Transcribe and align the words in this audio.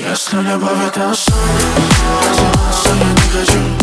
Если 0.00 0.40
любовь 0.40 0.86
это 0.86 1.12
сон 1.14 1.34
Развиваться 1.76 2.88
я 2.88 3.12
не 3.12 3.20
хочу 3.32 3.79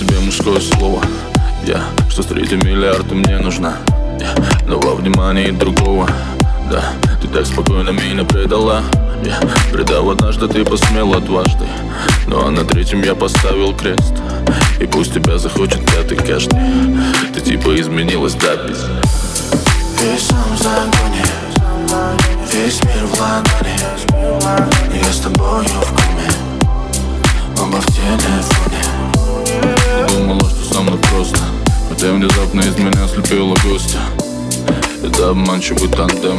тебе 0.00 0.18
мужское 0.20 0.60
слово. 0.60 1.02
Я, 1.66 1.82
что 2.08 2.22
с 2.22 2.26
третьим 2.26 2.60
миллиардом 2.60 3.18
мне 3.18 3.36
нужна. 3.38 3.76
Я 4.18 4.34
давал 4.66 4.96
внимание 4.96 5.52
другого. 5.52 6.08
Да, 6.70 6.92
ты 7.20 7.28
так 7.28 7.44
спокойно 7.44 7.90
меня 7.90 8.24
предала. 8.24 8.82
Я 9.22 9.38
предал 9.70 10.10
однажды, 10.10 10.48
ты 10.48 10.64
посмела 10.64 11.20
дважды. 11.20 11.66
Ну 12.26 12.46
а 12.46 12.50
на 12.50 12.64
третьем 12.64 13.02
я 13.02 13.14
поставил 13.14 13.74
крест. 13.74 14.14
И 14.80 14.86
пусть 14.86 15.12
тебя 15.12 15.36
захочет 15.36 15.84
пятый 15.84 16.16
каждый 16.16 16.58
Ты 17.34 17.40
типа 17.42 17.78
изменилась 17.78 18.32
до 18.34 18.56
без 18.56 18.86
Весь 20.00 20.26
сам 20.26 20.54
в 20.54 20.62
загоне, 20.62 21.26
весь 22.50 22.82
мир 22.84 23.04
в 23.04 23.20
ладони. 23.20 24.96
Я 24.96 25.12
с 25.12 25.18
тобою 25.18 25.64
в 25.64 25.90
коме, 25.90 26.30
оба 27.58 27.76
в 27.82 27.86
телефоне 27.88 28.49
Внезапно 32.20 32.60
из 32.60 32.76
меня 32.76 33.08
слепила 33.08 33.56
гостя 33.64 33.98
Это 35.02 35.30
обманчивый 35.30 35.88
тандем. 35.88 36.38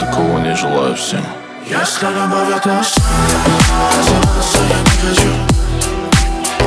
Такого 0.00 0.40
не 0.40 0.56
желаю 0.56 0.96
всем. 0.96 1.24
Я 1.70 1.86
с 1.86 1.94
тобой 1.98 2.52
отношусь 2.52 2.96
я 4.68 4.80
не 4.80 4.90
хочу. 5.08 5.28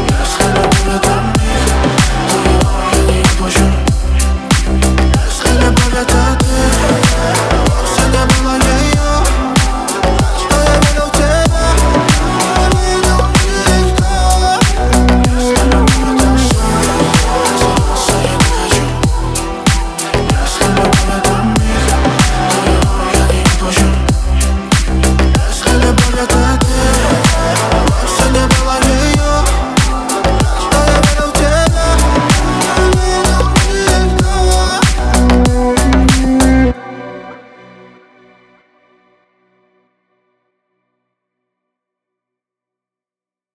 Я 0.07 0.25
с 0.25 0.37
тобой 0.37 0.95
отношусь 0.95 1.28